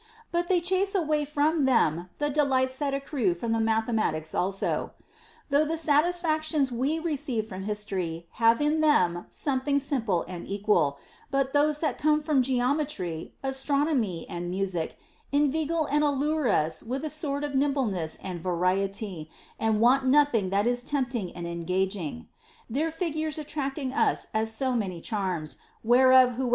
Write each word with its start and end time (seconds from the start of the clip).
But 0.31 0.47
they 0.47 0.59
chase 0.61 0.95
away 0.95 1.25
from 1.25 1.65
them 1.65 2.09
the 2.17 2.31
delights 2.31 2.79
that 2.79 2.95
accrue 2.95 3.35
from 3.35 3.51
the 3.51 3.59
mathematics 3.59 4.33
also. 4.33 4.93
Though 5.51 5.63
the 5.63 5.77
satisfactions 5.77 6.71
we 6.71 6.97
receive 6.97 7.45
from 7.47 7.65
history 7.65 8.25
have 8.41 8.61
in 8.61 8.81
them 8.81 9.27
something 9.29 9.77
simple 9.77 10.25
and 10.27 10.47
equal, 10.47 10.97
but 11.29 11.53
those 11.53 11.77
that 11.81 11.99
come 11.99 12.19
from 12.19 12.41
geometry, 12.41 13.35
astronomy, 13.43 14.25
and 14.27 14.49
music 14.49 14.97
inveigle 15.31 15.85
and 15.91 16.03
allure 16.03 16.47
us 16.47 16.81
with 16.81 17.05
a 17.05 17.09
sort 17.11 17.43
of 17.43 17.53
nimbleness 17.53 18.17
and 18.23 18.41
variety, 18.41 19.29
and 19.59 19.79
want 19.79 20.03
nothing 20.07 20.49
that 20.49 20.65
is 20.65 20.81
tempting 20.81 21.31
and 21.33 21.45
engaging; 21.45 22.27
their 22.67 22.89
figures 22.89 23.37
attracting 23.37 23.93
us 23.93 24.25
as 24.33 24.51
so 24.51 24.73
many 24.73 24.99
charms, 24.99 25.59
whereof 25.83 26.31
whoever 26.31 26.37
* 26.37 26.39
Soph. 26.39 26.49